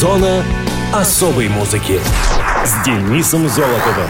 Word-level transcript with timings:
Зона 0.00 0.44
особой 0.94 1.48
музыки 1.48 1.98
с 2.64 2.84
Денисом 2.84 3.48
Золотовым. 3.48 4.06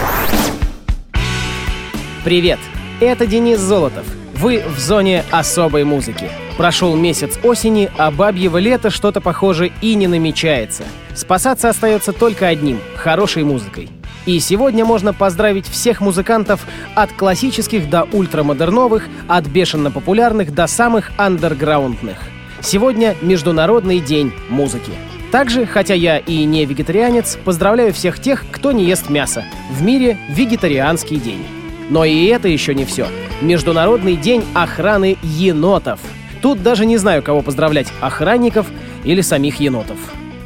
Привет, 2.25 2.59
это 3.01 3.27
Денис 3.27 3.59
Золотов. 3.59 4.05
Вы 4.35 4.63
в 4.69 4.79
зоне 4.79 5.25
особой 5.31 5.85
музыки. 5.85 6.29
Прошел 6.59 6.95
месяц 6.95 7.39
осени, 7.43 7.91
а 7.97 8.11
бабьего 8.11 8.59
лета 8.59 8.91
что-то 8.91 9.23
похоже 9.23 9.73
и 9.81 9.95
не 9.95 10.09
намечается. 10.09 10.85
Спасаться 11.15 11.71
остается 11.71 12.13
только 12.13 12.49
одним— 12.49 12.81
хорошей 12.97 13.45
музыкой. 13.45 13.89
И 14.27 14.39
сегодня 14.41 14.85
можно 14.85 15.15
поздравить 15.15 15.67
всех 15.67 16.03
музыкантов 16.03 16.67
от 16.97 17.15
классических 17.15 17.89
до 17.89 18.03
ультрамодерновых, 18.13 19.09
от 19.27 19.47
бешено 19.47 19.91
популярных 19.91 20.53
до 20.53 20.67
самых 20.67 21.13
андерграундных. 21.17 22.19
Сегодня 22.61 23.17
Международный 23.23 24.01
день 24.01 24.35
музыки. 24.51 24.93
Также, 25.31 25.67
хотя 25.67 25.95
я 25.95 26.19
и 26.19 26.45
не 26.45 26.65
вегетарианец, 26.65 27.39
поздравляю 27.45 27.93
всех 27.93 28.19
тех, 28.19 28.45
кто 28.51 28.73
не 28.73 28.85
ест 28.85 29.11
мясо. 29.11 29.45
В 29.71 29.83
мире 29.83 30.17
вегетарианский 30.31 31.19
день. 31.19 31.45
Но 31.91 32.05
и 32.05 32.27
это 32.27 32.49
еще 32.49 32.75
не 32.75 32.85
все. 32.85 33.07
Международный 33.43 34.17
день 34.17 34.45
охраны 34.55 35.19
енотов. 35.23 36.01
Тут 36.41 36.63
даже 36.63 36.87
не 36.87 36.97
знаю, 36.97 37.23
кого 37.23 37.43
поздравлять, 37.43 37.89
охранников 38.01 38.67
или 39.05 39.21
самих 39.21 39.61
енотов. 39.61 39.99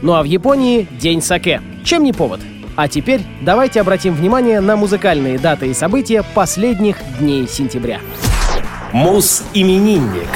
Ну 0.03 0.15
а 0.15 0.23
в 0.23 0.27
Японии 0.27 0.89
день 0.91 1.23
саке. 1.23 1.61
Чем 1.85 2.03
не 2.03 2.13
повод? 2.13 2.41
А 2.75 2.89
теперь 2.89 3.21
давайте 3.41 3.81
обратим 3.81 4.15
внимание 4.15 4.61
на 4.61 4.77
музыкальные 4.77 5.39
даты 5.39 5.69
и 5.69 5.75
события 5.75 6.25
последних 6.35 6.97
дней 7.21 7.47
сентября. 7.47 8.01
Мус-именинник. 8.93 10.29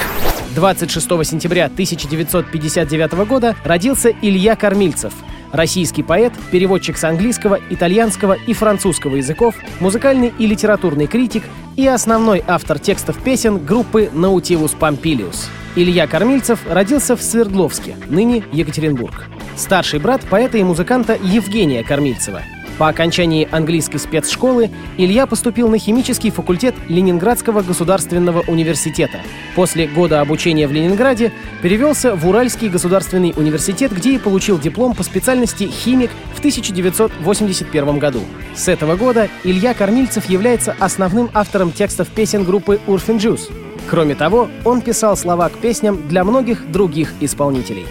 26 0.56 1.06
сентября 1.27 1.66
1959 1.66 3.12
года 3.28 3.55
родился 3.62 4.10
Илья 4.23 4.56
Кормильцев, 4.56 5.12
российский 5.52 6.02
поэт, 6.02 6.32
переводчик 6.51 6.96
с 6.96 7.05
английского, 7.05 7.60
итальянского 7.68 8.32
и 8.32 8.54
французского 8.54 9.16
языков, 9.16 9.54
музыкальный 9.80 10.32
и 10.38 10.46
литературный 10.46 11.09
критик 11.09 11.45
и 11.77 11.87
основной 11.87 12.43
автор 12.46 12.79
текстов 12.79 13.23
песен 13.23 13.66
группы 13.66 14.10
Nautilus 14.15 14.74
Pompilius. 14.79 15.45
Илья 15.77 16.07
Кормильцев 16.07 16.60
родился 16.66 17.16
в 17.16 17.23
Свердловске, 17.23 17.95
ныне 18.09 18.43
Екатеринбург. 18.51 19.27
Старший 19.57 20.01
брат 20.01 20.23
поэта 20.23 20.57
и 20.57 20.65
музыканта 20.65 21.18
Евгения 21.23 21.84
Кормильцева. 21.84 22.40
По 22.79 22.88
окончании 22.88 23.49
английской 23.51 23.96
спецшколы 23.96 24.71
Илья 24.99 25.27
поступил 25.27 25.69
на 25.69 25.79
химический 25.79 26.30
факультет 26.30 26.74
Ленинградского 26.88 27.63
государственного 27.63 28.45
университета. 28.46 29.21
После 29.55 29.87
года 29.87 30.21
обучения 30.21 30.68
в 30.68 30.73
Ленинграде 30.73 31.33
перевелся 31.63 32.15
в 32.15 32.29
Уральский 32.29 32.68
государственный 32.68 33.33
университет, 33.35 33.93
где 33.93 34.15
и 34.15 34.18
получил 34.18 34.59
диплом 34.59 34.95
по 34.95 35.02
специальности 35.02 35.65
химик 35.65 36.10
в 36.35 36.38
1981 36.41 37.99
году. 37.99 38.21
С 38.55 38.68
этого 38.68 38.96
года 38.96 39.29
Илья 39.43 39.73
Кормильцев 39.73 40.29
является 40.29 40.77
основным 40.79 41.30
автором 41.33 41.73
текстов 41.73 42.09
песен 42.09 42.45
группы 42.45 42.79
Урфин 42.87 43.16
Джуз. 43.16 43.49
Кроме 43.88 44.15
того, 44.15 44.49
он 44.65 44.83
писал 44.83 45.16
слова 45.16 45.49
к 45.49 45.59
песням 45.59 46.07
для 46.09 46.24
многих 46.24 46.71
других 46.71 47.15
исполнителей. 47.21 47.87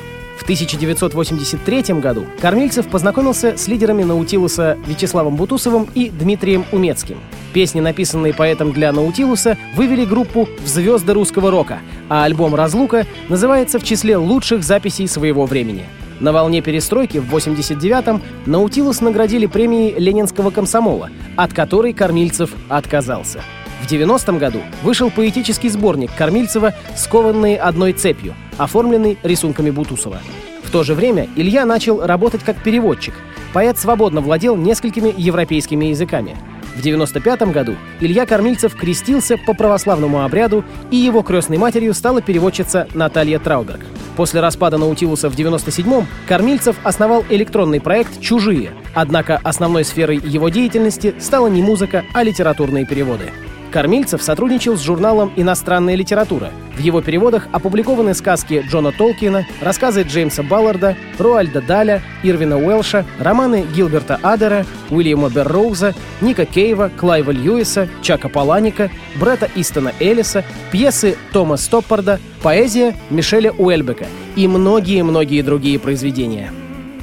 В 0.45 0.47
1983 0.47 1.95
году 1.95 2.27
Кормильцев 2.39 2.87
познакомился 2.87 3.57
с 3.57 3.67
лидерами 3.67 4.03
Наутилуса 4.03 4.77
Вячеславом 4.85 5.37
Бутусовым 5.37 5.87
и 5.95 6.11
Дмитрием 6.11 6.65
Умецким. 6.71 7.17
Песни, 7.51 7.79
написанные 7.79 8.31
поэтом 8.31 8.71
для 8.71 8.91
Наутилуса, 8.91 9.57
вывели 9.75 10.05
группу 10.05 10.47
в 10.63 10.67
звезды 10.67 11.13
русского 11.13 11.49
рока, 11.49 11.79
а 12.09 12.25
альбом 12.25 12.53
«Разлука» 12.53 13.07
называется 13.27 13.79
в 13.79 13.83
числе 13.83 14.17
лучших 14.17 14.63
записей 14.63 15.07
своего 15.07 15.47
времени. 15.47 15.85
На 16.19 16.31
волне 16.31 16.61
перестройки 16.61 17.17
в 17.17 17.35
89-м 17.35 18.21
Наутилус 18.45 19.01
наградили 19.01 19.47
премией 19.47 19.97
Ленинского 19.97 20.51
комсомола, 20.51 21.09
от 21.35 21.55
которой 21.55 21.91
Кормильцев 21.91 22.51
отказался. 22.69 23.41
В 23.81 23.91
90-м 23.91 24.37
году 24.37 24.61
вышел 24.83 25.11
поэтический 25.11 25.69
сборник 25.69 26.11
Кормильцева 26.15 26.73
«Скованные 26.95 27.57
одной 27.57 27.93
цепью», 27.93 28.33
оформленный 28.57 29.17
рисунками 29.23 29.69
Бутусова. 29.69 30.19
В 30.63 30.71
то 30.71 30.83
же 30.83 30.93
время 30.93 31.29
Илья 31.35 31.65
начал 31.65 32.05
работать 32.05 32.43
как 32.43 32.61
переводчик. 32.63 33.13
Поэт 33.53 33.77
свободно 33.77 34.21
владел 34.21 34.55
несколькими 34.57 35.13
европейскими 35.15 35.85
языками. 35.85 36.35
В 36.75 36.81
95 36.81 37.43
году 37.53 37.75
Илья 38.01 38.25
Кормильцев 38.25 38.75
крестился 38.75 39.37
по 39.37 39.53
православному 39.53 40.23
обряду, 40.23 40.65
и 40.91 40.97
его 40.97 41.21
крестной 41.21 41.57
матерью 41.57 41.93
стала 41.93 42.21
переводчица 42.21 42.87
Наталья 42.93 43.39
Трауберг. 43.39 43.79
После 44.17 44.41
распада 44.41 44.77
Наутилуса 44.77 45.29
в 45.29 45.35
97-м 45.35 46.07
Кормильцев 46.27 46.75
основал 46.83 47.23
электронный 47.29 47.79
проект 47.79 48.19
«Чужие», 48.19 48.71
однако 48.93 49.39
основной 49.43 49.85
сферой 49.85 50.17
его 50.17 50.49
деятельности 50.49 51.15
стала 51.19 51.47
не 51.47 51.61
музыка, 51.61 52.03
а 52.13 52.23
литературные 52.23 52.85
переводы. 52.85 53.31
Кормильцев 53.75 54.23
сотрудничал 54.23 54.77
с 54.77 54.81
журналом 54.81 55.33
«Иностранная 55.35 55.95
литература». 55.95 56.51
В 56.77 56.79
его 56.79 57.01
переводах 57.01 57.49
опубликованы 57.51 58.13
сказки 58.13 58.63
Джона 58.71 58.93
Толкина, 58.93 59.45
рассказы 59.59 60.03
Джеймса 60.03 60.43
Балларда, 60.43 60.95
Руальда 61.19 61.61
Даля, 61.61 62.01
Ирвина 62.23 62.57
Уэлша, 62.57 63.05
романы 63.19 63.65
Гилберта 63.75 64.17
Адера, 64.23 64.65
Уильяма 64.89 65.29
Берроуза, 65.29 65.93
Ника 66.21 66.45
Кейва, 66.45 66.89
Клайва 66.97 67.31
Льюиса, 67.31 67.89
Чака 68.01 68.29
Паланика, 68.29 68.89
Бретта 69.19 69.49
Истона 69.55 69.91
Эллиса, 69.99 70.45
пьесы 70.71 71.17
Тома 71.33 71.57
Стоппарда, 71.57 72.21
поэзия 72.41 72.95
Мишеля 73.09 73.51
Уэльбека 73.51 74.05
и 74.37 74.47
многие-многие 74.47 75.41
другие 75.41 75.79
произведения. 75.79 76.49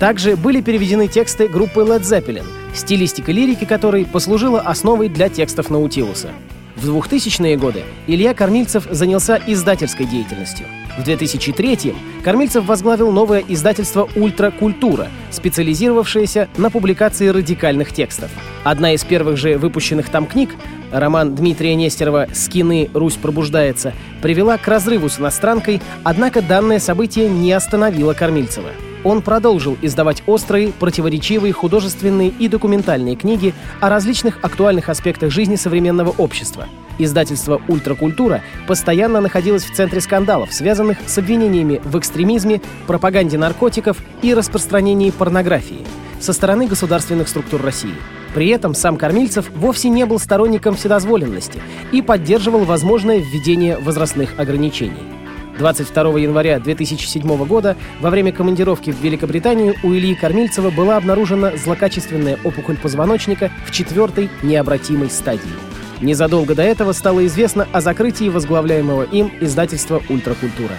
Также 0.00 0.36
были 0.36 0.62
переведены 0.62 1.06
тексты 1.06 1.48
группы 1.48 1.82
Led 1.82 2.00
Zeppelin, 2.00 2.46
стилистика 2.74 3.30
лирики 3.30 3.66
которой 3.66 4.06
послужила 4.06 4.62
основой 4.62 5.10
для 5.10 5.28
текстов 5.28 5.68
Наутилуса. 5.68 6.30
В 6.82 6.88
2000-е 6.88 7.56
годы 7.56 7.84
Илья 8.08 8.34
Кормильцев 8.34 8.88
занялся 8.90 9.40
издательской 9.46 10.04
деятельностью. 10.04 10.66
В 10.98 11.06
2003-м 11.06 11.94
Кормильцев 12.24 12.64
возглавил 12.64 13.12
новое 13.12 13.44
издательство 13.46 14.08
«Ультракультура», 14.16 15.06
специализировавшееся 15.30 16.48
на 16.56 16.70
публикации 16.70 17.28
радикальных 17.28 17.92
текстов. 17.92 18.32
Одна 18.64 18.94
из 18.94 19.04
первых 19.04 19.36
же 19.36 19.58
выпущенных 19.58 20.08
там 20.08 20.26
книг, 20.26 20.56
роман 20.90 21.36
Дмитрия 21.36 21.76
Нестерова 21.76 22.26
«Скины. 22.34 22.90
Русь 22.92 23.14
пробуждается», 23.14 23.94
привела 24.20 24.58
к 24.58 24.66
разрыву 24.66 25.08
с 25.08 25.20
иностранкой, 25.20 25.80
однако 26.02 26.42
данное 26.42 26.80
событие 26.80 27.28
не 27.28 27.52
остановило 27.52 28.12
Кормильцева 28.12 28.70
он 29.04 29.22
продолжил 29.22 29.76
издавать 29.82 30.22
острые, 30.26 30.72
противоречивые 30.72 31.52
художественные 31.52 32.28
и 32.30 32.48
документальные 32.48 33.16
книги 33.16 33.54
о 33.80 33.88
различных 33.88 34.38
актуальных 34.42 34.88
аспектах 34.88 35.30
жизни 35.30 35.56
современного 35.56 36.10
общества. 36.10 36.68
Издательство 36.98 37.60
«Ультракультура» 37.68 38.42
постоянно 38.66 39.20
находилось 39.20 39.64
в 39.64 39.74
центре 39.74 40.00
скандалов, 40.00 40.52
связанных 40.52 40.98
с 41.06 41.18
обвинениями 41.18 41.80
в 41.84 41.98
экстремизме, 41.98 42.60
пропаганде 42.86 43.38
наркотиков 43.38 43.96
и 44.22 44.34
распространении 44.34 45.10
порнографии 45.10 45.86
со 46.20 46.32
стороны 46.32 46.66
государственных 46.66 47.28
структур 47.28 47.62
России. 47.62 47.94
При 48.34 48.48
этом 48.48 48.74
сам 48.74 48.96
Кормильцев 48.96 49.50
вовсе 49.54 49.88
не 49.88 50.06
был 50.06 50.18
сторонником 50.18 50.76
вседозволенности 50.76 51.60
и 51.90 52.00
поддерживал 52.00 52.64
возможное 52.64 53.18
введение 53.18 53.78
возрастных 53.78 54.38
ограничений. 54.38 55.21
22 55.58 56.18
января 56.18 56.58
2007 56.58 57.44
года 57.46 57.76
во 58.00 58.10
время 58.10 58.32
командировки 58.32 58.90
в 58.90 59.00
Великобританию 59.00 59.74
у 59.82 59.92
Ильи 59.92 60.14
Кормильцева 60.14 60.70
была 60.70 60.96
обнаружена 60.96 61.56
злокачественная 61.56 62.38
опухоль 62.44 62.76
позвоночника 62.76 63.50
в 63.66 63.70
четвертой 63.70 64.30
необратимой 64.42 65.10
стадии. 65.10 65.42
Незадолго 66.00 66.54
до 66.54 66.62
этого 66.62 66.92
стало 66.92 67.24
известно 67.26 67.68
о 67.72 67.80
закрытии 67.80 68.28
возглавляемого 68.28 69.04
им 69.04 69.30
издательства 69.40 70.02
«Ультракультура». 70.08 70.74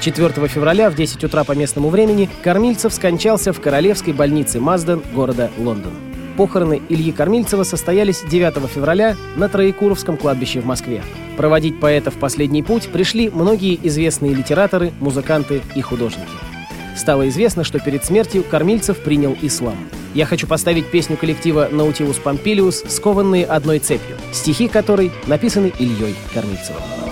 4 0.00 0.48
февраля 0.48 0.90
в 0.90 0.94
10 0.94 1.24
утра 1.24 1.44
по 1.44 1.52
местному 1.52 1.88
времени 1.88 2.28
Кормильцев 2.42 2.92
скончался 2.92 3.52
в 3.52 3.60
Королевской 3.60 4.12
больнице 4.12 4.60
Мазден 4.60 5.02
города 5.14 5.50
Лондон. 5.58 6.09
Похороны 6.40 6.80
Ильи 6.88 7.12
Кормильцева 7.12 7.64
состоялись 7.64 8.22
9 8.22 8.66
февраля 8.70 9.14
на 9.36 9.50
Троекуровском 9.50 10.16
кладбище 10.16 10.60
в 10.60 10.64
Москве. 10.64 11.02
Проводить 11.36 11.78
поэта 11.78 12.10
в 12.10 12.14
последний 12.14 12.62
путь 12.62 12.88
пришли 12.88 13.28
многие 13.28 13.78
известные 13.86 14.32
литераторы, 14.32 14.90
музыканты 15.00 15.60
и 15.74 15.82
художники. 15.82 16.30
Стало 16.96 17.28
известно, 17.28 17.62
что 17.62 17.78
перед 17.78 18.06
смертью 18.06 18.42
Кормильцев 18.42 18.96
принял 19.00 19.36
ислам. 19.42 19.76
Я 20.14 20.24
хочу 20.24 20.46
поставить 20.46 20.90
песню 20.90 21.18
коллектива 21.18 21.68
«Наутилус 21.70 22.16
Помпилиус» 22.16 22.84
«Скованные 22.88 23.44
одной 23.44 23.78
цепью», 23.78 24.16
стихи 24.32 24.66
которой 24.66 25.12
написаны 25.26 25.70
Ильей 25.78 26.14
Кормильцевым. 26.32 27.09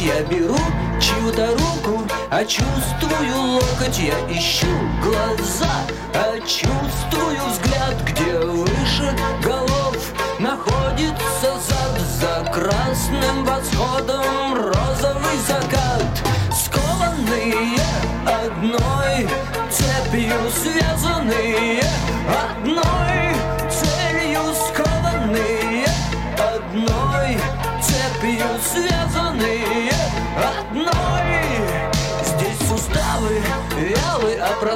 Локоть 0.00 0.16
Я 0.16 0.22
беру 0.22 0.56
чью-то 1.00 1.46
руку, 1.52 2.06
а 2.30 2.44
чувствую 2.44 3.42
локоть 3.52 3.98
Я 3.98 4.14
ищу 4.30 4.66
глаза, 5.02 5.70
а 6.14 6.38
чувствую 6.40 7.38
взгляд 7.48 7.96
Где 8.06 8.38
выше 8.38 9.14
голов 9.42 10.12
находится 10.38 11.58
зад 11.68 12.00
За 12.20 12.50
красным 12.50 13.44
восходом 13.44 14.54
розовый 14.54 15.38
закат 15.46 16.04
Скованные 16.52 17.78
одной 18.26 19.28
цепью 19.70 20.34
связанные 20.50 21.82
Одной 22.28 23.19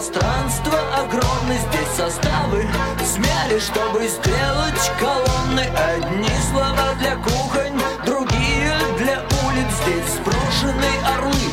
пространство 0.05 0.79
огромное 0.97 1.59
Здесь 1.59 1.89
составы. 1.97 2.67
Смяли, 3.05 3.59
чтобы 3.59 4.07
сделать 4.07 4.93
колонны. 4.99 5.67
Одни 5.77 6.29
слова 6.51 6.95
для 6.99 7.17
кухонь, 7.17 7.81
другие 8.05 8.75
для 8.99 9.21
улиц. 9.21 9.71
Здесь 9.83 10.15
сброшены 10.17 10.91
орлы 11.17 11.44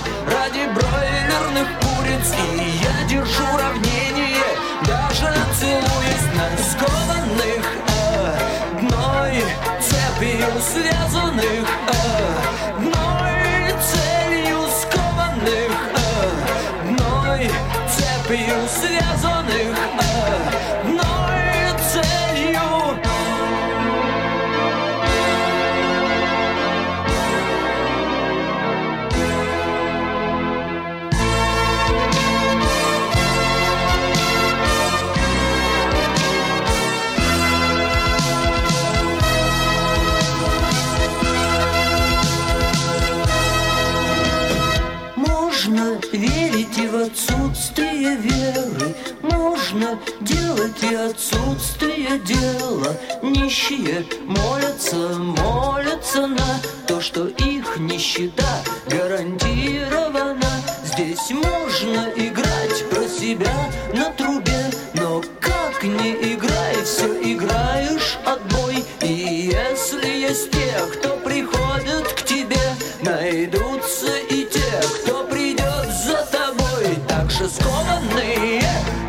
Найдутся 73.42 74.20
и 74.30 74.46
те, 74.46 74.62
кто 75.02 75.24
придет 75.24 75.90
за 76.06 76.24
тобой. 76.32 76.96
Так 77.08 77.32
же 77.32 77.50
скованные 77.50 78.62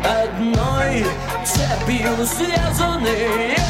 одной 0.03 1.05
цепью 1.45 2.25
связанные 2.25 3.62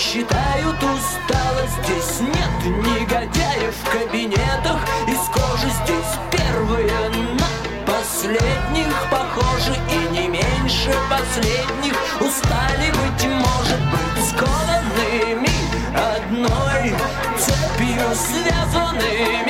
считают 0.00 0.76
усталость 0.82 1.84
Здесь 1.84 2.20
нет 2.20 2.74
негодяев 2.84 3.74
в 3.74 3.90
кабинетах. 3.90 4.80
Из 5.06 5.28
кожи 5.28 5.68
Здесь 5.84 6.14
первые 6.32 7.08
на 7.10 7.92
последних 7.92 8.94
похожи 9.10 9.76
И 9.90 10.12
не 10.12 10.28
меньше 10.28 10.94
последних. 11.10 11.94
Устали, 12.20 12.90
быть 12.90 13.26
может 13.26 13.80
быть 13.92 14.24
скованными 14.24 15.50
Одной 15.94 16.94
цепью 17.38 18.08
связанными 18.14 19.49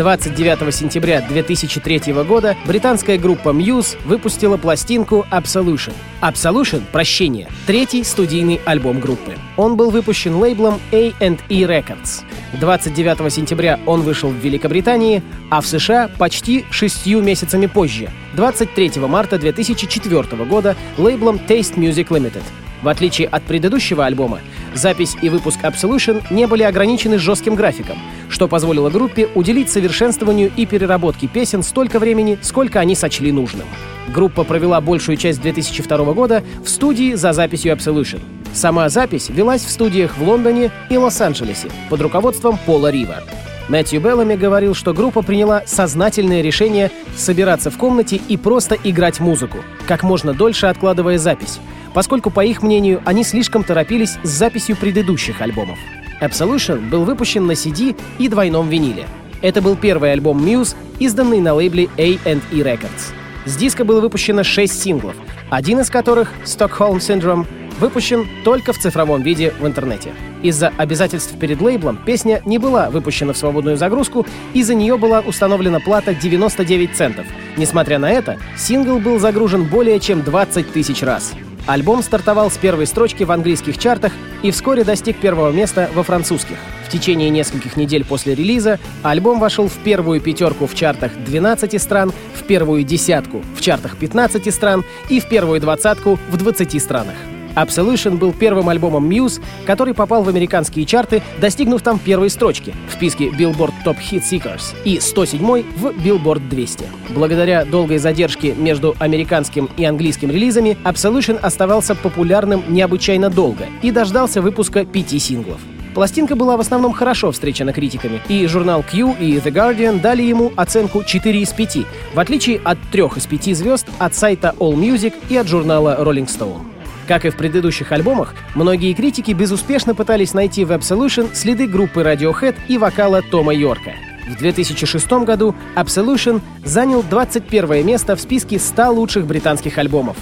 29 0.00 0.74
сентября 0.74 1.20
2003 1.20 2.14
года 2.24 2.56
британская 2.64 3.18
группа 3.18 3.50
Muse 3.50 3.98
выпустила 4.06 4.56
пластинку 4.56 5.26
Absolution. 5.30 5.92
Absolution— 6.22 6.80
«Прощение»— 6.90 7.48
третий 7.66 8.02
студийный 8.02 8.62
альбом 8.64 8.98
группы. 8.98 9.36
Он 9.58 9.76
был 9.76 9.90
выпущен 9.90 10.36
лейблом 10.36 10.80
A&E 10.90 11.64
Records. 11.64 12.22
29 12.58 13.30
сентября 13.30 13.78
он 13.84 14.00
вышел 14.00 14.30
в 14.30 14.36
Великобритании, 14.36 15.22
а 15.50 15.60
в 15.60 15.66
США 15.66 16.08
почти 16.16 16.64
шестью 16.70 17.20
месяцами 17.20 17.66
позже, 17.66 18.08
23 18.36 18.92
марта 19.06 19.38
2004 19.38 20.44
года, 20.46 20.76
лейблом 20.96 21.36
Taste 21.46 21.74
Music 21.74 22.08
Limited. 22.08 22.42
В 22.82 22.88
отличие 22.88 23.28
от 23.28 23.42
предыдущего 23.42 24.06
альбома, 24.06 24.40
запись 24.74 25.16
и 25.20 25.28
выпуск 25.28 25.60
Absolution 25.62 26.22
не 26.30 26.46
были 26.46 26.62
ограничены 26.62 27.18
жестким 27.18 27.54
графиком, 27.54 27.98
что 28.28 28.48
позволило 28.48 28.88
группе 28.90 29.28
уделить 29.34 29.70
совершенствованию 29.70 30.50
и 30.56 30.64
переработке 30.66 31.26
песен 31.26 31.62
столько 31.62 31.98
времени, 31.98 32.38
сколько 32.40 32.80
они 32.80 32.94
сочли 32.94 33.32
нужным. 33.32 33.66
Группа 34.08 34.44
провела 34.44 34.80
большую 34.80 35.16
часть 35.16 35.40
2002 35.40 36.12
года 36.14 36.42
в 36.64 36.68
студии 36.68 37.14
за 37.14 37.32
записью 37.32 37.72
Absolution. 37.72 38.20
Сама 38.52 38.88
запись 38.88 39.28
велась 39.28 39.64
в 39.64 39.70
студиях 39.70 40.16
в 40.16 40.22
Лондоне 40.22 40.72
и 40.88 40.96
Лос-Анджелесе 40.96 41.68
под 41.88 42.00
руководством 42.00 42.58
Пола 42.66 42.90
Рива. 42.90 43.22
Мэтью 43.68 44.00
Беллами 44.00 44.34
говорил, 44.34 44.74
что 44.74 44.92
группа 44.92 45.22
приняла 45.22 45.62
сознательное 45.64 46.42
решение 46.42 46.90
собираться 47.16 47.70
в 47.70 47.76
комнате 47.76 48.20
и 48.26 48.36
просто 48.36 48.76
играть 48.82 49.20
музыку, 49.20 49.58
как 49.86 50.02
можно 50.02 50.34
дольше 50.34 50.66
откладывая 50.66 51.18
запись, 51.18 51.60
поскольку, 51.94 52.30
по 52.30 52.44
их 52.44 52.62
мнению, 52.62 53.02
они 53.04 53.24
слишком 53.24 53.64
торопились 53.64 54.18
с 54.22 54.28
записью 54.28 54.76
предыдущих 54.76 55.40
альбомов. 55.40 55.78
Absolution 56.20 56.88
был 56.88 57.04
выпущен 57.04 57.46
на 57.46 57.52
CD 57.52 57.96
и 58.18 58.28
двойном 58.28 58.68
виниле. 58.68 59.06
Это 59.42 59.62
был 59.62 59.76
первый 59.76 60.12
альбом 60.12 60.44
Muse, 60.44 60.76
изданный 60.98 61.40
на 61.40 61.54
лейбле 61.54 61.88
A&E 61.96 62.60
Records. 62.62 63.12
С 63.46 63.56
диска 63.56 63.84
было 63.84 64.00
выпущено 64.00 64.44
шесть 64.44 64.82
синглов, 64.82 65.16
один 65.48 65.80
из 65.80 65.88
которых, 65.88 66.32
Stockholm 66.44 66.98
Syndrome, 66.98 67.46
выпущен 67.80 68.28
только 68.44 68.74
в 68.74 68.78
цифровом 68.78 69.22
виде 69.22 69.54
в 69.58 69.66
интернете. 69.66 70.12
Из-за 70.42 70.68
обязательств 70.76 71.36
перед 71.38 71.60
лейблом 71.62 71.96
песня 71.96 72.42
не 72.44 72.58
была 72.58 72.90
выпущена 72.90 73.32
в 73.32 73.38
свободную 73.38 73.78
загрузку, 73.78 74.26
и 74.52 74.62
за 74.62 74.74
нее 74.74 74.98
была 74.98 75.20
установлена 75.20 75.80
плата 75.80 76.14
99 76.14 76.94
центов. 76.94 77.26
Несмотря 77.56 77.98
на 77.98 78.10
это, 78.10 78.38
сингл 78.58 78.98
был 78.98 79.18
загружен 79.18 79.64
более 79.64 79.98
чем 79.98 80.22
20 80.22 80.72
тысяч 80.72 81.02
раз. 81.02 81.32
Альбом 81.70 82.02
стартовал 82.02 82.50
с 82.50 82.56
первой 82.56 82.84
строчки 82.88 83.22
в 83.22 83.30
английских 83.30 83.78
чартах 83.78 84.12
и 84.42 84.50
вскоре 84.50 84.82
достиг 84.82 85.18
первого 85.18 85.52
места 85.52 85.88
во 85.94 86.02
французских. 86.02 86.56
В 86.84 86.90
течение 86.90 87.30
нескольких 87.30 87.76
недель 87.76 88.04
после 88.04 88.34
релиза 88.34 88.80
альбом 89.04 89.38
вошел 89.38 89.68
в 89.68 89.76
первую 89.84 90.20
пятерку 90.20 90.66
в 90.66 90.74
чартах 90.74 91.12
12 91.24 91.80
стран, 91.80 92.12
в 92.34 92.42
первую 92.42 92.82
десятку 92.82 93.44
в 93.54 93.60
чартах 93.60 93.96
15 93.96 94.52
стран 94.52 94.84
и 95.08 95.20
в 95.20 95.28
первую 95.28 95.60
двадцатку 95.60 96.18
в 96.28 96.36
20 96.36 96.82
странах. 96.82 97.14
Absolution 97.54 98.16
был 98.16 98.32
первым 98.32 98.68
альбомом 98.68 99.08
Muse, 99.08 99.40
который 99.66 99.94
попал 99.94 100.22
в 100.22 100.28
американские 100.28 100.86
чарты, 100.86 101.22
достигнув 101.40 101.82
там 101.82 101.98
первой 101.98 102.30
строчки 102.30 102.74
в 102.88 102.92
списке 102.94 103.28
Billboard 103.28 103.72
Top 103.84 103.96
Hit 103.98 104.22
Seekers 104.22 104.74
и 104.84 105.00
107 105.00 105.40
в 105.76 105.86
Billboard 105.86 106.48
200. 106.48 106.84
Благодаря 107.10 107.64
долгой 107.64 107.98
задержке 107.98 108.52
между 108.54 108.94
американским 108.98 109.68
и 109.76 109.84
английским 109.84 110.30
релизами, 110.30 110.76
Absolution 110.84 111.38
оставался 111.38 111.94
популярным 111.94 112.62
необычайно 112.68 113.30
долго 113.30 113.66
и 113.82 113.90
дождался 113.90 114.42
выпуска 114.42 114.84
пяти 114.84 115.18
синглов. 115.18 115.60
Пластинка 115.94 116.36
была 116.36 116.56
в 116.56 116.60
основном 116.60 116.92
хорошо 116.92 117.32
встречена 117.32 117.72
критиками, 117.72 118.20
и 118.28 118.46
журнал 118.46 118.84
Q 118.88 119.16
и 119.18 119.36
The 119.38 119.50
Guardian 119.52 120.00
дали 120.00 120.22
ему 120.22 120.52
оценку 120.56 121.02
4 121.02 121.42
из 121.42 121.50
5, 121.50 121.78
в 122.14 122.20
отличие 122.20 122.60
от 122.62 122.78
3 122.92 123.02
из 123.16 123.26
5 123.26 123.56
звезд 123.56 123.88
от 123.98 124.14
сайта 124.14 124.54
All 124.58 124.74
Music 124.74 125.14
и 125.28 125.36
от 125.36 125.48
журнала 125.48 125.96
Rolling 126.00 126.28
Stone. 126.28 126.69
Как 127.10 127.24
и 127.24 127.30
в 127.30 127.36
предыдущих 127.36 127.90
альбомах, 127.90 128.36
многие 128.54 128.94
критики 128.94 129.32
безуспешно 129.32 129.96
пытались 129.96 130.32
найти 130.32 130.64
в 130.64 130.70
Absolution 130.70 131.34
следы 131.34 131.66
группы 131.66 132.02
Radiohead 132.02 132.54
и 132.68 132.78
вокала 132.78 133.20
Тома 133.20 133.52
Йорка. 133.52 133.94
В 134.28 134.38
2006 134.38 135.10
году 135.24 135.56
Absolution 135.74 136.40
занял 136.64 137.02
21 137.02 137.84
место 137.84 138.14
в 138.14 138.20
списке 138.20 138.60
100 138.60 138.92
лучших 138.92 139.26
британских 139.26 139.76
альбомов. 139.78 140.16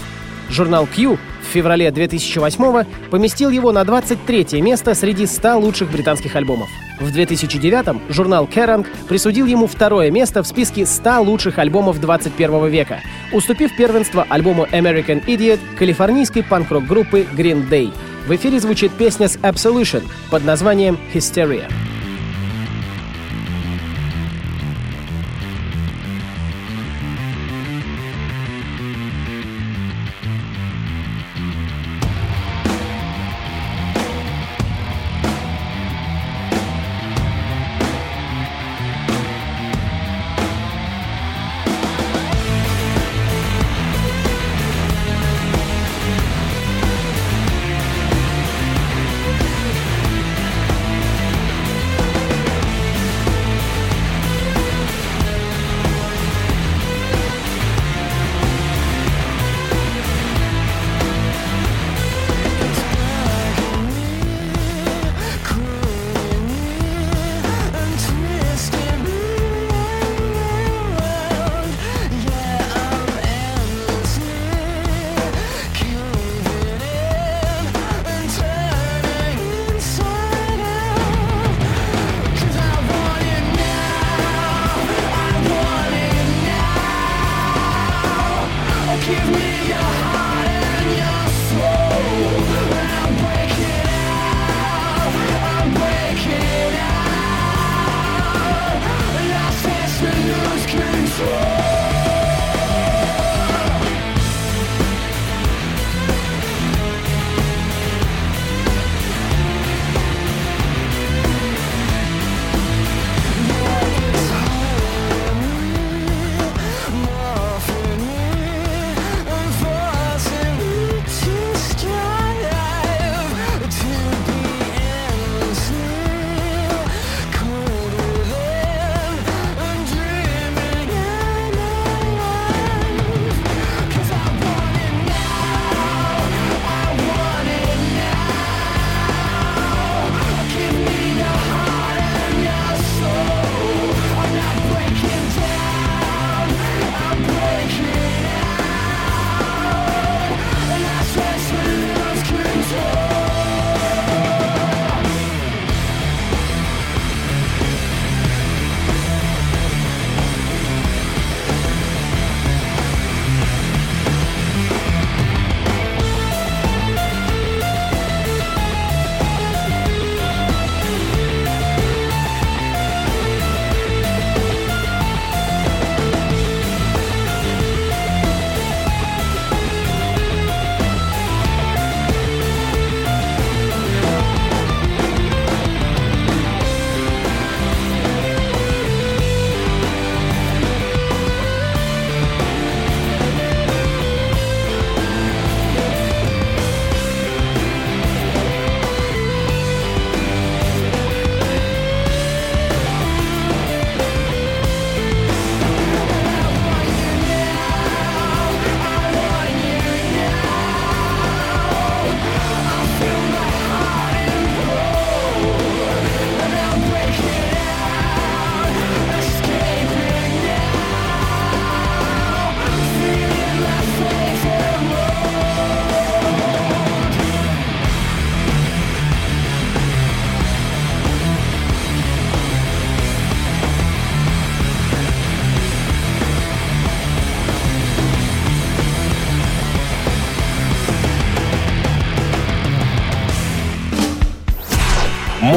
Журнал 0.51 0.87
Q 0.87 1.17
в 1.17 1.53
феврале 1.53 1.91
2008 1.91 2.85
поместил 3.11 3.51
его 3.51 3.73
на 3.73 3.85
23 3.85 4.61
место 4.61 4.95
среди 4.95 5.27
100 5.27 5.59
лучших 5.59 5.91
британских 5.91 6.37
альбомов. 6.37 6.69
В 7.01 7.11
2009 7.13 8.13
журнал 8.13 8.47
Kerrang 8.47 8.87
присудил 9.09 9.47
ему 9.47 9.67
второе 9.67 10.11
место 10.11 10.43
в 10.43 10.47
списке 10.47 10.85
100 10.85 11.23
лучших 11.23 11.59
альбомов 11.59 12.01
21 12.01 12.69
века, 12.69 13.01
уступив 13.33 13.77
первенство 13.77 14.27
альбому 14.29 14.67
American 14.73 15.25
Idiot 15.25 15.61
калифорнийской 15.79 16.43
панк-рок 16.43 16.87
группы 16.87 17.27
Green 17.37 17.69
Day. 17.69 17.93
В 18.27 18.35
эфире 18.35 18.61
звучит 18.61 18.93
песня 18.93 19.29
с 19.29 19.37
Absolution 19.37 20.03
под 20.31 20.45
названием 20.45 20.99
«Hysteria». 21.15 21.71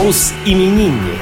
Мус-именинник. 0.04 1.22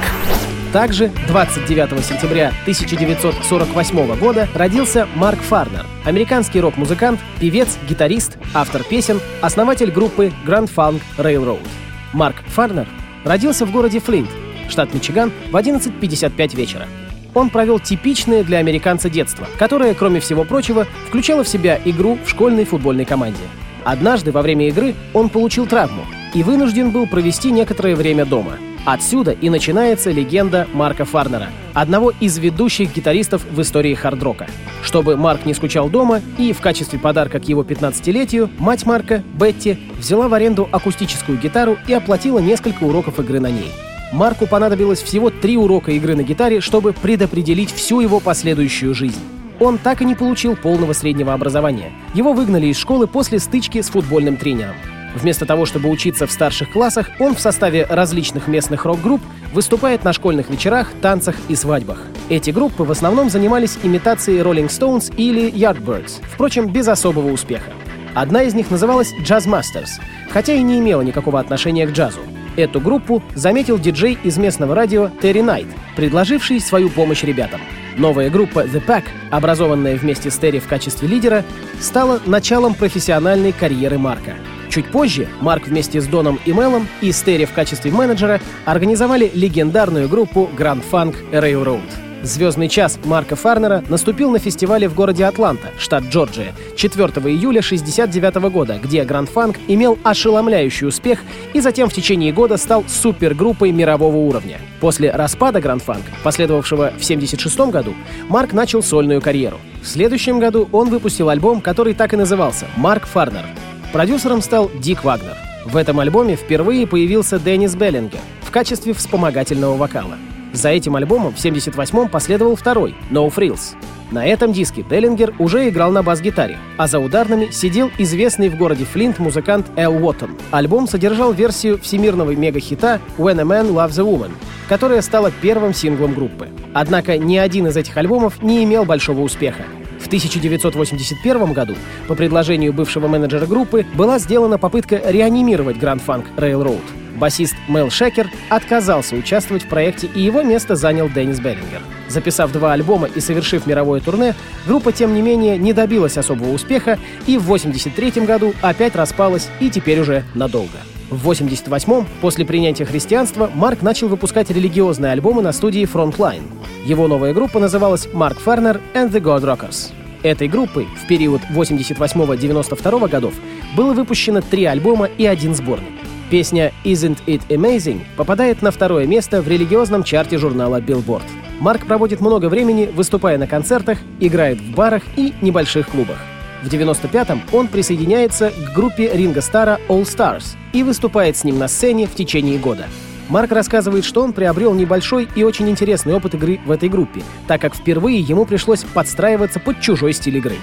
Также 0.72 1.12
29 1.28 2.06
сентября 2.06 2.54
1948 2.62 4.16
года 4.18 4.48
родился 4.56 5.06
Марк 5.16 5.42
Фарнер, 5.42 5.86
американский 6.06 6.62
рок-музыкант, 6.62 7.20
певец, 7.42 7.78
гитарист, 7.90 8.38
автор 8.54 8.84
песен, 8.86 9.20
основатель 9.42 9.92
группы 9.92 10.32
Grand 10.48 10.72
Funk 10.74 11.02
Railroad. 11.18 11.68
Марк 12.14 12.38
Фарнер 12.48 12.88
родился 13.26 13.66
в 13.66 13.72
городе 13.72 14.00
Флинт, 14.00 14.30
штат 14.70 14.94
Мичиган, 14.94 15.34
в 15.52 15.56
11.55 15.58 16.56
вечера. 16.56 16.88
Он 17.34 17.50
провел 17.50 17.80
типичное 17.80 18.46
для 18.46 18.60
американца 18.60 19.10
детство, 19.10 19.46
которое, 19.58 19.94
кроме 19.94 20.22
всего 20.22 20.46
прочего, 20.46 20.88
включало 21.10 21.44
в 21.44 21.50
себя 21.50 21.78
игру 21.84 22.18
в 22.24 22.30
школьной 22.30 22.64
футбольной 22.64 23.04
команде. 23.04 23.44
Однажды 23.84 24.32
во 24.32 24.42
время 24.42 24.70
игры 24.70 24.96
он 25.14 25.28
получил 25.28 25.68
травму 25.68 26.06
и 26.34 26.44
вынужден 26.44 26.92
был 26.92 27.08
провести 27.08 27.52
некоторое 27.52 27.96
время 27.98 28.26
дома. 28.26 28.58
Отсюда 28.86 29.32
и 29.32 29.50
начинается 29.50 30.10
легенда 30.12 30.68
Марка 30.74 31.06
Фарнера, 31.06 31.50
одного 31.74 32.12
из 32.20 32.38
ведущих 32.38 32.96
гитаристов 32.96 33.46
в 33.50 33.62
истории 33.62 33.94
хард-рока. 33.94 34.48
Чтобы 34.82 35.18
Марк 35.18 35.46
не 35.46 35.54
скучал 35.54 35.90
дома, 35.90 36.22
и 36.38 36.54
в 36.54 36.62
качестве 36.62 36.98
подарка 36.98 37.40
к 37.40 37.48
его 37.48 37.64
15-летию 37.64 38.50
мать 38.58 38.86
Марка, 38.86 39.22
Бетти, 39.34 39.78
взяла 39.98 40.28
в 40.28 40.34
аренду 40.34 40.68
акустическую 40.72 41.38
гитару 41.38 41.78
и 41.88 41.94
оплатила 41.94 42.40
несколько 42.40 42.84
уроков 42.84 43.20
игры 43.20 43.40
на 43.40 43.52
ней. 43.52 43.72
Марку 44.12 44.48
понадобилось 44.48 45.04
всего 45.04 45.30
три 45.30 45.58
урока 45.58 45.92
игры 45.92 46.16
на 46.16 46.24
гитаре, 46.24 46.62
чтобы 46.62 46.94
предопределить 46.94 47.72
всю 47.72 48.00
его 48.00 48.20
последующую 48.20 48.96
жизнь. 48.96 49.20
Он 49.60 49.78
так 49.78 50.02
и 50.02 50.06
не 50.06 50.16
получил 50.16 50.56
полного 50.56 50.94
среднего 50.94 51.34
образования. 51.34 51.92
Его 52.14 52.34
выгнали 52.34 52.68
из 52.68 52.78
школы 52.78 53.08
после 53.08 53.40
стычки 53.40 53.82
с 53.82 53.90
футбольным 53.90 54.38
тренером. 54.38 54.76
Вместо 55.16 55.46
того, 55.46 55.66
чтобы 55.66 55.90
учиться 55.90 56.28
в 56.28 56.32
старших 56.32 56.72
классах, 56.72 57.10
он 57.20 57.36
в 57.36 57.40
составе 57.40 57.86
различных 57.90 58.48
местных 58.48 58.86
рок-групп 58.86 59.22
выступает 59.54 60.04
на 60.04 60.14
школьных 60.14 60.50
вечерах, 60.50 60.92
танцах 61.02 61.36
и 61.48 61.56
свадьбах. 61.56 62.04
Эти 62.30 62.52
группы 62.52 62.84
в 62.84 62.92
основном 62.92 63.30
занимались 63.30 63.78
имитацией 63.82 64.42
Rolling 64.42 64.68
Stones 64.68 65.14
или 65.16 65.52
Yardbirds, 65.52 66.22
впрочем, 66.32 66.68
без 66.68 66.88
особого 66.88 67.32
успеха. 67.32 67.72
Одна 68.14 68.44
из 68.44 68.54
них 68.54 68.70
называлась 68.72 69.14
Jazz 69.14 69.48
Masters, 69.48 69.90
хотя 70.30 70.54
и 70.54 70.62
не 70.62 70.80
имела 70.80 71.02
никакого 71.02 71.40
отношения 71.40 71.88
к 71.88 71.92
джазу. 71.92 72.20
Эту 72.56 72.82
группу 72.82 73.24
заметил 73.36 73.80
диджей 73.80 74.18
из 74.24 74.38
местного 74.38 74.76
радио 74.76 75.10
Терри 75.22 75.42
Найт, 75.42 75.68
предложивший 75.96 76.60
свою 76.60 76.90
помощь 76.90 77.24
ребятам. 77.24 77.62
Новая 77.98 78.30
группа 78.30 78.66
The 78.66 78.86
Pack, 78.86 79.04
образованная 79.32 79.96
вместе 79.96 80.30
с 80.30 80.38
Терри 80.38 80.60
в 80.60 80.68
качестве 80.68 81.08
лидера, 81.08 81.44
стала 81.80 82.20
началом 82.26 82.74
профессиональной 82.74 83.52
карьеры 83.52 83.98
Марка. 83.98 84.36
Чуть 84.70 84.92
позже 84.92 85.28
Марк 85.42 85.68
вместе 85.68 86.00
с 86.00 86.06
Доном 86.06 86.40
и 86.46 86.54
Мелом 86.54 86.88
и 87.02 87.12
с 87.12 87.22
Терри 87.22 87.46
в 87.46 87.54
качестве 87.54 87.92
менеджера 87.92 88.40
организовали 88.66 89.32
легендарную 89.34 90.08
группу 90.08 90.50
Grand 90.56 90.84
Funk 90.90 91.16
Railroad. 91.32 91.82
Звездный 92.22 92.68
час 92.68 93.00
Марка 93.06 93.36
Фарнера 93.38 93.82
наступил 93.88 94.30
на 94.30 94.40
фестивале 94.40 94.90
в 94.90 94.94
городе 94.94 95.24
Атланта, 95.26 95.70
штат 95.78 96.04
Джорджия, 96.04 96.54
4 96.76 97.08
июля 97.08 97.60
1969 97.60 98.52
года, 98.52 98.78
где 98.84 99.06
Гранд 99.06 99.30
Фанк 99.30 99.58
имел 99.68 99.98
ошеломляющий 100.04 100.88
успех 100.88 101.20
и 101.54 101.62
затем 101.62 101.90
в 101.90 101.94
течение 101.94 102.34
года 102.34 102.58
стал 102.58 102.84
супергруппой 102.88 103.72
мирового 103.72 104.18
уровня. 104.18 104.60
После 104.82 105.12
распада 105.12 105.62
Grand 105.62 105.82
Funk, 105.84 106.04
последовавшего 106.24 106.92
в 106.98 107.04
1976 107.04 107.72
году, 107.72 107.94
Марк 108.28 108.52
начал 108.52 108.84
сольную 108.84 109.22
карьеру. 109.22 109.58
В 109.82 109.88
следующем 109.88 110.40
году 110.40 110.68
он 110.74 110.90
выпустил 110.90 111.30
альбом, 111.30 111.62
который 111.62 111.94
так 111.94 112.14
и 112.14 112.18
назывался 112.18 112.66
«Марк 112.76 113.08
Фарнер». 113.08 113.46
Продюсером 113.92 114.42
стал 114.42 114.70
Дик 114.76 115.04
Вагнер. 115.04 115.36
В 115.66 115.76
этом 115.76 116.00
альбоме 116.00 116.36
впервые 116.36 116.86
появился 116.86 117.40
Деннис 117.40 117.76
Беллингер 117.76 118.20
в 118.44 118.52
качестве 118.52 118.94
вспомогательного 118.94 119.78
вокала. 119.78 120.18
За 120.54 120.70
этим 120.70 120.96
альбомом 120.96 121.34
в 121.34 121.38
78-м 121.38 122.10
последовал 122.10 122.56
второй 122.56 122.96
«No 123.12 123.32
Frills». 123.34 123.76
На 124.12 124.26
этом 124.26 124.54
диске 124.54 124.82
Беллингер 124.82 125.36
уже 125.38 125.70
играл 125.70 125.92
на 125.92 126.02
бас-гитаре, 126.02 126.58
а 126.78 126.88
за 126.88 127.00
ударными 127.00 127.52
сидел 127.52 127.92
известный 128.00 128.50
в 128.50 128.58
городе 128.58 128.86
Флинт 128.86 129.20
музыкант 129.20 129.68
Эл 129.76 130.04
Уоттон. 130.04 130.32
Альбом 130.50 130.88
содержал 130.88 131.32
версию 131.32 131.80
всемирного 131.80 132.32
мега-хита 132.32 133.00
«When 133.18 133.40
a 133.40 133.44
Man 133.44 133.72
Loves 133.72 134.00
a 134.00 134.04
Woman», 134.04 134.32
которая 134.68 135.02
стала 135.04 135.32
первым 135.32 135.76
синглом 135.76 136.16
группы. 136.16 136.50
Однако 136.74 137.18
ни 137.18 137.38
один 137.38 137.68
из 137.68 137.78
этих 137.78 137.96
альбомов 137.98 138.42
не 138.42 138.64
имел 138.64 138.86
большого 138.86 139.22
успеха. 139.22 139.64
В 140.10 140.12
1981 140.12 141.54
году 141.54 141.76
по 142.08 142.16
предложению 142.16 142.74
бывшего 142.74 143.08
менеджера 143.08 143.46
группы 143.46 143.86
была 143.94 144.18
сделана 144.18 144.58
попытка 144.58 145.00
реанимировать 145.06 145.78
Grand 145.78 146.02
Funk 146.04 146.26
Railroad— 146.36 146.82
Басист 147.20 147.56
Мел 147.68 147.90
Шекер 147.90 148.32
отказался 148.50 149.16
участвовать 149.16 149.64
в 149.64 149.68
проекте, 149.68 150.08
и 150.08 150.22
его 150.22 150.42
место 150.42 150.76
занял 150.76 151.10
Деннис 151.10 151.40
Беллингер. 151.40 151.82
Записав 152.08 152.52
два 152.52 152.74
альбома 152.74 153.08
и 153.14 153.20
совершив 153.20 153.68
мировое 153.68 154.00
турне, 154.00 154.34
группа, 154.66 154.92
тем 154.92 155.14
не 155.14 155.22
менее, 155.22 155.58
не 155.58 155.74
добилась 155.74 156.18
особого 156.18 156.52
успеха 156.52 156.98
и 157.28 157.38
в 157.38 157.44
1983 157.44 158.26
году 158.26 158.54
опять 158.62 158.96
распалась 158.96 159.50
и 159.60 159.70
теперь 159.70 160.00
уже 160.00 160.24
надолго. 160.34 160.78
В 161.10 161.30
88-м, 161.30 162.08
после 162.22 162.46
принятия 162.46 162.86
христианства, 162.86 163.50
Марк 163.54 163.82
начал 163.82 164.08
выпускать 164.08 164.50
религиозные 164.50 165.12
альбомы 165.12 165.42
на 165.42 165.52
студии 165.52 165.84
Frontline. 165.92 166.44
Его 166.86 167.08
новая 167.08 167.34
группа 167.34 167.60
называлась 167.60 168.08
Марк 168.14 168.40
Фернер 168.40 168.80
and 168.94 169.12
the 169.12 169.20
God 169.20 169.42
Rockers. 169.44 169.99
Этой 170.22 170.50
группой 170.50 170.86
в 171.02 171.08
период 171.08 171.42
88-92 171.50 173.10
годов 173.10 173.34
было 173.78 173.94
выпущено 173.94 174.42
три 174.42 174.66
альбома 174.66 175.06
и 175.06 175.26
один 175.26 175.56
сборник. 175.56 175.94
Песня 176.30 176.74
«Isn't 176.84 177.20
It 177.26 177.42
Amazing» 177.48 178.02
попадает 178.18 178.62
на 178.62 178.72
второе 178.72 179.08
место 179.08 179.42
в 179.42 179.48
религиозном 179.48 180.04
чарте 180.04 180.38
журнала 180.38 180.82
Billboard. 180.82 181.24
Марк 181.60 181.86
проводит 181.88 182.22
много 182.22 182.50
времени, 182.50 182.90
выступая 182.94 183.38
на 183.38 183.48
концертах, 183.48 184.00
играет 184.20 184.60
в 184.60 184.76
барах 184.76 185.04
и 185.16 185.34
небольших 185.42 185.90
клубах. 185.90 186.18
В 186.64 186.68
95-м 186.68 187.42
он 187.54 187.68
присоединяется 187.68 188.52
к 188.52 188.74
группе 188.76 189.10
Ринга 189.14 189.42
Стара 189.42 189.80
All 189.88 190.04
Stars 190.04 190.58
и 190.74 190.84
выступает 190.84 191.38
с 191.38 191.46
ним 191.46 191.58
на 191.58 191.70
сцене 191.70 192.06
в 192.06 192.14
течение 192.14 192.60
года. 192.60 192.88
Марк 193.30 193.52
рассказывает, 193.52 194.04
что 194.04 194.24
он 194.24 194.34
приобрел 194.34 194.74
небольшой 194.74 195.30
и 195.36 195.44
очень 195.44 195.70
интересный 195.70 196.14
опыт 196.14 196.34
игры 196.34 196.60
в 196.66 196.72
этой 196.72 196.90
группе, 196.90 197.22
так 197.48 197.62
как 197.62 197.76
впервые 197.76 198.20
ему 198.20 198.46
пришлось 198.46 198.84
подстраиваться 198.84 199.60
под 199.60 199.80
чужой 199.80 200.14
стиль 200.14 200.38
игры. 200.38 200.56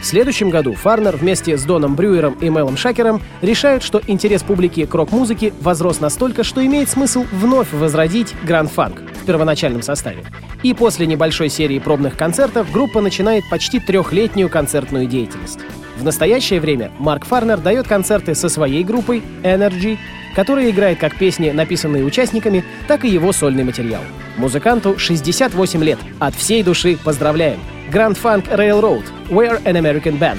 В 0.00 0.06
следующем 0.06 0.48
году 0.48 0.74
Фарнер 0.74 1.16
вместе 1.16 1.58
с 1.58 1.64
Доном 1.64 1.94
Брюером 1.94 2.34
и 2.34 2.48
Мелом 2.48 2.76
Шакером 2.76 3.20
решают, 3.42 3.82
что 3.82 4.00
интерес 4.06 4.42
публики 4.42 4.86
к 4.86 4.94
рок-музыке 4.94 5.52
возрос 5.60 6.00
настолько, 6.00 6.42
что 6.42 6.64
имеет 6.64 6.88
смысл 6.88 7.24
вновь 7.32 7.72
возродить 7.72 8.34
Гранд 8.42 8.70
Фанк 8.70 9.02
в 9.22 9.26
первоначальном 9.26 9.82
составе. 9.82 10.24
И 10.62 10.74
после 10.74 11.06
небольшой 11.06 11.48
серии 11.48 11.78
пробных 11.78 12.16
концертов 12.16 12.70
группа 12.70 13.00
начинает 13.00 13.48
почти 13.48 13.80
трехлетнюю 13.80 14.48
концертную 14.48 15.06
деятельность. 15.06 15.60
В 15.96 16.04
настоящее 16.04 16.60
время 16.60 16.90
Марк 16.98 17.24
Фарнер 17.24 17.58
дает 17.58 17.86
концерты 17.86 18.34
со 18.34 18.48
своей 18.48 18.84
группой 18.84 19.22
Energy, 19.42 19.98
которая 20.34 20.70
играет 20.70 20.98
как 20.98 21.16
песни, 21.16 21.50
написанные 21.50 22.04
участниками, 22.04 22.64
так 22.86 23.04
и 23.04 23.08
его 23.08 23.32
сольный 23.32 23.64
материал. 23.64 24.02
Музыканту 24.36 24.98
68 24.98 25.82
лет. 25.82 25.98
От 26.18 26.34
всей 26.34 26.62
души 26.62 26.98
поздравляем! 27.02 27.60
Grand 27.90 28.16
Funk 28.16 28.48
Railroad, 28.54 29.04
We're 29.28 29.60
an 29.64 29.76
American 29.76 30.18
Band. 30.18 30.38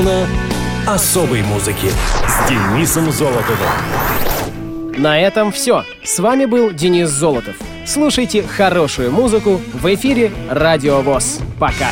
Зона 0.00 0.26
особой 0.86 1.42
музыки 1.42 1.88
с 2.26 2.48
Денисом 2.48 3.12
Золотовым. 3.12 3.68
На 4.96 5.20
этом 5.20 5.52
все. 5.52 5.84
С 6.02 6.18
вами 6.20 6.46
был 6.46 6.70
Денис 6.70 7.10
Золотов. 7.10 7.56
Слушайте 7.86 8.42
хорошую 8.42 9.12
музыку 9.12 9.60
в 9.74 9.94
эфире 9.94 10.32
Радио 10.48 11.02
ВОЗ. 11.02 11.40
Пока. 11.58 11.90